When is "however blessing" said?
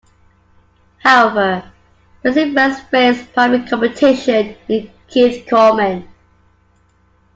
0.97-2.55